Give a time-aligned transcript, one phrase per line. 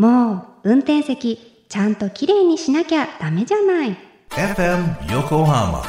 [0.00, 3.94] もう運転席ちゃんときれいにしなきゃダメじゃない。
[4.30, 5.82] FM Yokohama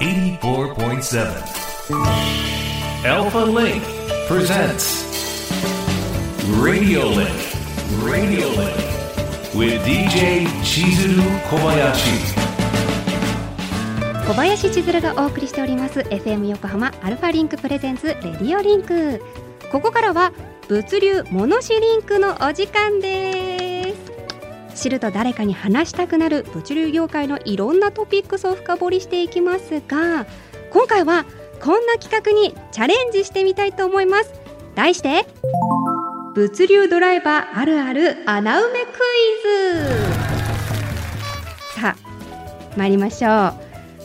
[0.00, 1.26] 84.7
[3.04, 3.82] Alpha Link
[4.26, 5.04] presents
[6.62, 7.28] Radio Link
[8.02, 8.72] Radio Link
[9.54, 12.38] with DJ Chizuru Kobayashi.
[14.26, 16.00] 小林千鶴がお送りしております。
[16.00, 19.20] FM 横浜 Alpha Link presents Radio Link
[19.70, 20.32] ここからは
[20.68, 23.47] 物流モノシリンクのお時間です
[24.78, 30.26] 知ると誰かに話したくなる物流業界のいろんなトピックスを深掘りしていきますが
[30.70, 31.24] 今回は
[31.60, 34.32] こんな企画にチャレンジしてみたいと思います。
[34.76, 35.26] 題して
[36.34, 38.92] 物流ドライバーあるある穴埋めクイ
[41.74, 41.80] ズ。
[41.80, 43.54] さあ参りましょう。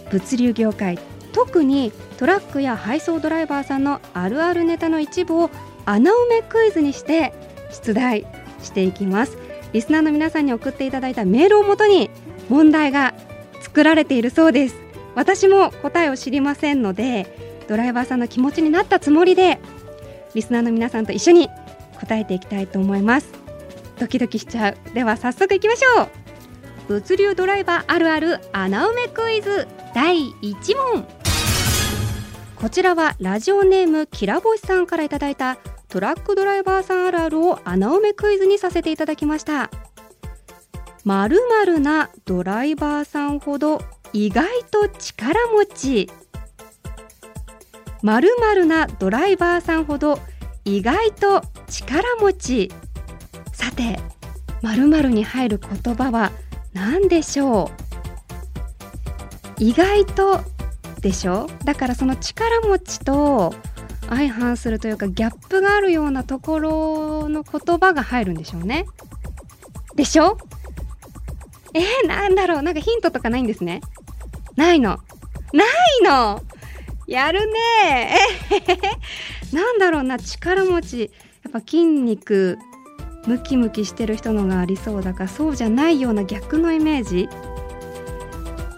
[0.10, 0.98] 物流業界
[1.32, 5.52] 特にトラックや配送ドライバーさんのあるあるネタの一部を
[5.86, 7.34] 穴埋めクイズにして
[7.72, 8.26] 出題
[8.64, 9.38] していきます。
[9.74, 12.10] リスナーの皆さんに送っていただいたメールをもとに
[12.50, 13.14] 問題が
[13.62, 14.76] 作られているそうです。
[15.16, 19.60] 私も答えを知りませんのでドライバーさんの気持ちになったつもりで
[20.34, 21.50] リスナーの皆さんと一緒に
[22.00, 23.28] 答えていきたいと思います。
[24.00, 24.94] ドキドキしちゃう。
[24.94, 26.08] では早速いきましょう。
[26.88, 29.68] 物流ドライバーあるある穴埋めクイズ。
[29.94, 30.56] 第1
[30.94, 31.08] 問。
[32.56, 35.58] こちらはラジオネームきらぼしさんからいただいた
[35.94, 39.70] トラックドライバーさんあるあるを穴埋めクイズにさせていただきました。
[41.04, 43.80] まるまるなドライバーさんほど
[44.12, 46.10] 意外と力持ち。
[48.02, 50.18] まるまるなドライバーさんほど
[50.66, 52.72] 意外と力持ち。
[53.52, 54.00] さて
[54.64, 56.32] まるまるに入る言葉は
[56.74, 57.70] 何でしょ
[59.60, 59.64] う？
[59.64, 60.40] 意外と
[61.02, 61.46] でしょ？
[61.66, 63.54] だからその力持ちと
[64.16, 68.86] 相反するというかギャップがあるようなところの言葉が入るんでしょうね。
[69.96, 70.38] でしょ？
[71.74, 72.62] えー、なんだろう。
[72.62, 73.82] なんかヒントとかないんですね。
[74.56, 75.00] ないの。
[75.54, 75.68] ない
[76.04, 76.44] の。
[77.08, 78.18] やるね。
[79.52, 80.18] えなんだろうな。
[80.18, 81.12] 力持ち。
[81.44, 82.58] やっぱ筋肉
[83.28, 87.30] ムキムキしてる人のがありそうだからそうじゃないような逆のイメージ。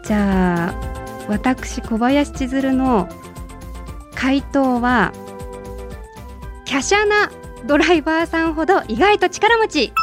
[0.03, 3.09] じゃあ私小林千鶴の
[4.13, 5.12] 回答は
[6.75, 7.31] 華奢な
[7.66, 9.94] ドライバーさんほど意外と力持ち。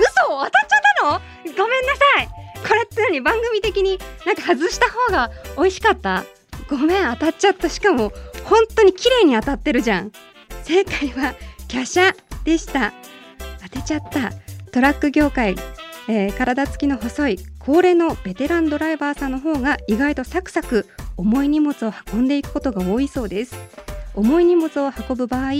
[0.00, 1.20] 嘘当たっちゃったの？
[1.58, 2.28] ごめんなさい。
[2.66, 6.24] これって何番組的になんか外した方が美味しかった？
[6.70, 7.68] ごめん当たっちゃった。
[7.68, 8.14] しかも
[8.44, 10.10] 本当に綺麗に当たってるじゃん。
[10.62, 11.34] 正解は
[11.70, 12.94] 華奢でした。
[13.62, 14.32] 当てちゃった。
[14.70, 15.54] トラック業界
[16.08, 20.86] えー、体つきの細い高齢のベテランドライバーさんの方が意外とサクサク
[21.18, 23.54] 重い荷物を運んでいくことが多いそうです。
[24.14, 25.52] 重い荷物を運ぶ場合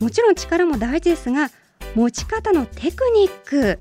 [0.00, 1.50] もちろん力も大事ですが
[1.94, 3.78] 持ち方のテクニック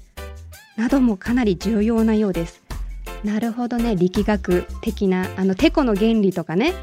[0.78, 2.64] などもかなり重要なようです。
[3.24, 3.96] なるほどね。
[3.98, 6.74] 力学的なあのテコの原理とかね。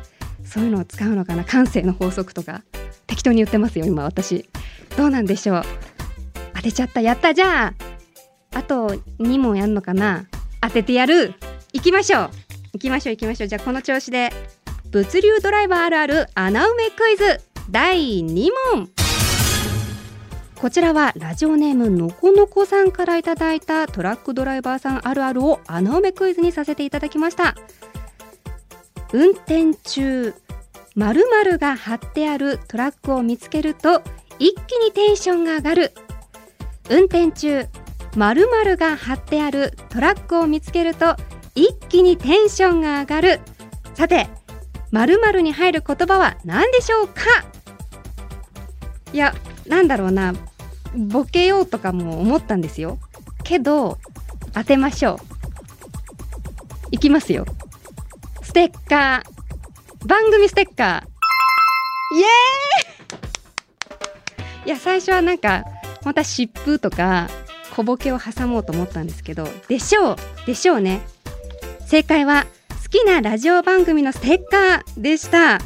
[0.45, 1.45] そういうのを使うのかな。
[1.45, 2.62] 感性の法則とか。
[3.07, 4.49] 適当に言ってますよ今私。
[4.97, 5.63] どうなんでしょう。
[6.55, 7.01] 当てちゃった。
[7.01, 7.69] やったじゃ
[8.53, 10.27] ああと2問やんのかな。
[10.61, 11.34] 当ててやる。
[11.73, 12.31] 行きましょう。
[12.75, 13.49] 行きましょう行きましょう。
[13.49, 14.31] じゃあこの調子で。
[14.97, 17.43] 物流ドライバーあるある穴埋めクイズ。
[17.71, 18.89] 第2問。
[20.59, 27.55] こちらはラジオネームのこのこさんからいただいたトラックドライバーさんあるあるを穴埋めクイズにさせていただきました。
[29.12, 30.33] 運転中
[30.95, 34.01] 〇〇が貼ってあるトラックを見つけると
[34.39, 35.93] 一気にテンションが上がる。
[36.89, 37.67] 運転中
[38.17, 41.17] 〇〇が貼ってあるトラックを見つけると
[41.55, 43.41] 一気にテンションが上がる。
[43.93, 44.27] さて
[44.92, 47.22] 〇〇に入る言葉は何でしょうか？
[49.12, 49.34] いや
[49.66, 50.34] なんだろうな。
[50.94, 52.98] ボケようとかも思ったんですよ。
[53.44, 53.98] けど
[54.54, 55.19] 当てましょう。
[56.92, 57.44] いきますよ。
[58.42, 60.06] ステッカー。
[60.06, 62.16] 番組ステッカー。
[62.16, 62.26] イエー
[64.64, 64.66] イ！
[64.66, 65.64] いや最初はなんか
[66.04, 67.28] また湿布とか
[67.74, 70.16] 小ボケを挟もうと思ったんですけどでしょう。
[70.47, 71.00] でしょうね。
[71.86, 72.47] 正解は
[72.86, 75.59] 好きなラジオ番組のステッカーでした。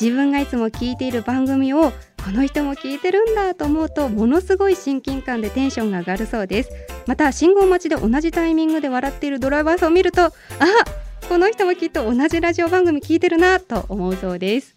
[0.00, 1.92] 自分がいつも聞いている番組を
[2.24, 6.70] この人も聞いてるんだと思うとものすごい親近感でテンションが上がるそうです。
[7.06, 10.32] また信号待ちで同じタイミングで笑っているドライバーさんを見るとあ
[11.28, 14.74] この人もきっと同じラジオ番組聞いてるなと思うそうです。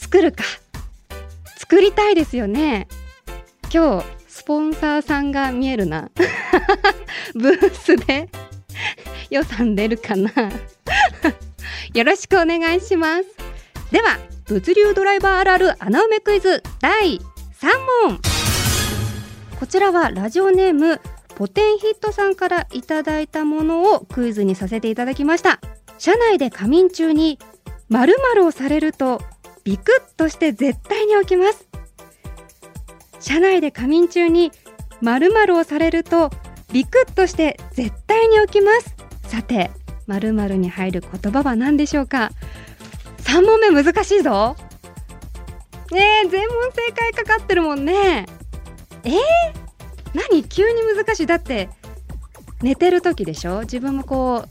[0.00, 0.42] 作るか。
[1.58, 2.88] 作りたいですよね。
[3.72, 6.10] 今日スポンサーさんが見えるな。
[7.34, 8.28] ブースで
[9.30, 10.30] 予算出るかな。
[11.94, 13.24] よろしくお願いします。
[13.90, 17.20] では物流ドライバーあるある穴埋めクイズ第3
[18.08, 18.20] 問。
[19.58, 21.00] こちらはラジオネーム
[21.34, 25.60] ポテンヒットさんからいただいたものをクイズにさせていただきました。
[25.98, 27.38] 車内で仮眠中に
[27.88, 29.20] 〇〇をされると
[29.64, 31.68] ビクッとして絶対に起きます。
[33.20, 34.52] 車内で仮眠中に
[35.02, 36.30] 〇〇をされると
[36.72, 38.95] ビクッとして絶対に起きます。
[39.26, 39.70] さて
[40.06, 42.30] 〇〇に入る言葉は何でしょうか
[43.18, 44.56] ？3問目難しいぞ。
[45.92, 48.26] ねえ全問正解かかってるもんね。
[49.04, 49.14] えー、
[50.14, 50.44] 何？
[50.44, 51.26] 急に難しい。
[51.26, 51.68] だって
[52.62, 53.60] 寝てる時でしょ？
[53.62, 54.44] 自分もこ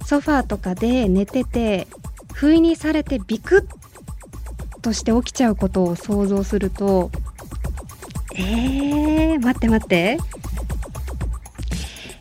[0.00, 1.86] うソファーとかで寝てて
[2.34, 3.66] 不意にされてビク
[4.76, 7.10] ッとして起きちゃうことを想像すると
[8.34, 10.18] えー、待って待って。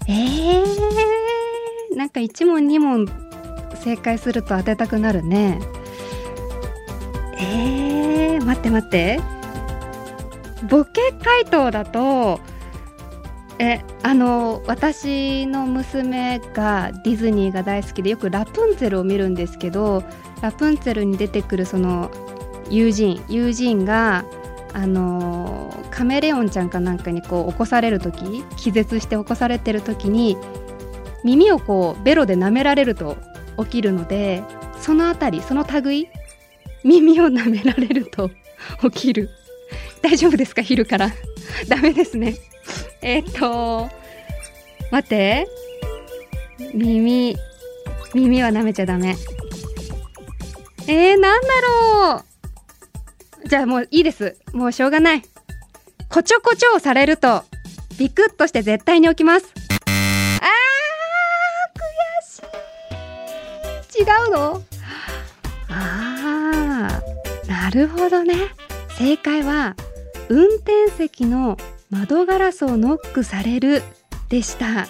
[0.08, 0.66] えー、
[2.02, 3.06] なんか1問2問
[3.76, 5.60] 正解すると当てたくなるね。
[7.38, 9.20] えー、待って待って。
[10.68, 12.40] ボケ回答だと
[13.60, 20.04] えあの私の娘がディズニーが大好きでよくラプンツェルを見るんですけど
[20.42, 22.10] ラプンツェルに出てくるその
[22.72, 24.26] 友人友人が
[24.74, 30.36] あのカメレオンちゃんかなんかにこう起こされる時気絶して起こされてる時に
[31.24, 33.18] 耳をこうベロで舐められると
[33.60, 34.44] 起きるので
[34.80, 36.08] そのあたりその類
[36.84, 38.32] 耳を舐められると
[38.92, 39.30] 起きる。
[40.02, 40.62] 大丈夫ですか？
[40.62, 41.12] 昼から。
[41.68, 42.36] ダメですね。
[43.02, 43.90] えー、っと
[44.92, 45.48] 待って。
[46.74, 47.38] 耳
[48.14, 49.16] 耳は舐めちゃダメ。
[50.88, 52.24] えー、なんだろ
[53.46, 53.48] う。
[53.48, 54.38] じゃあもういいです。
[54.54, 55.22] もうしょうがない。
[56.10, 57.44] こちょこちょをされると
[57.98, 59.54] ビクッとして絶対に起きます。
[64.02, 64.64] 違うの？
[65.70, 68.34] あーなるほどね。
[68.98, 69.76] 正解は
[70.28, 71.56] 運転席の
[71.92, 73.84] 窓ガラスをノックされる
[74.30, 74.88] でした、はあ、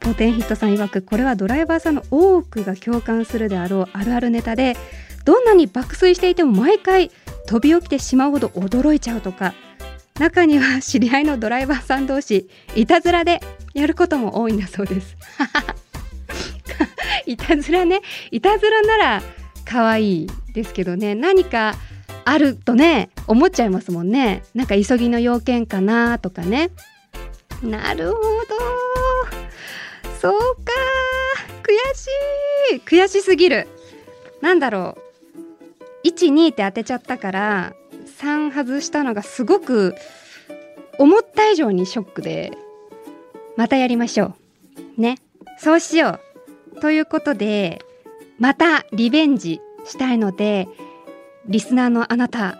[0.00, 4.74] ポテンヒットさん曰くこれはドライバーさんの多くが共感するであろうあるあるネタで
[5.26, 7.10] どんなに爆睡していても毎回
[7.46, 9.52] 飛び起きてしまうほど驚いちゃうとか
[10.18, 13.40] 中には知り合いのドライバーさん同士いたずらで
[13.74, 15.16] やることも多いんだそうです。
[17.26, 18.00] いたずらね。
[18.30, 19.22] いたずらなら
[19.64, 21.14] 可愛いですけどね。
[21.14, 21.74] 何か
[22.24, 24.42] あるとね思っちゃいますもんね。
[24.54, 26.70] なんか急ぎの要件かなとかね。
[27.62, 28.18] なるほど。
[30.20, 30.72] そうか。
[31.62, 32.08] 悔し
[32.76, 32.80] い。
[32.80, 33.68] 悔しすぎる。
[34.40, 35.04] なんだろう。
[36.08, 37.74] 12って当てちゃったから
[38.20, 39.94] 3外したのがすごく
[40.98, 42.52] 思った以上にショックで
[43.56, 44.34] またやりましょ
[44.98, 45.00] う。
[45.00, 45.18] ね。
[45.58, 46.33] そうしよう。
[46.80, 47.84] ということで
[48.38, 50.68] またリベンジしたいので
[51.46, 52.58] リスナーのあなた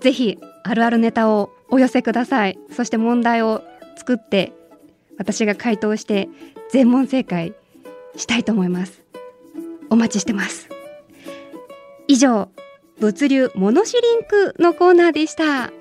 [0.00, 2.58] ぜひあるあるネタをお寄せください。
[2.70, 3.62] そして問題を
[3.96, 4.52] 作って
[5.18, 6.28] 私が回答して
[6.70, 7.54] 全問正解
[8.16, 9.02] したいと思います。
[9.90, 10.68] お待ちしてます。
[12.08, 12.50] 以上
[12.98, 15.72] 物流モノシリンクのコーナーでした。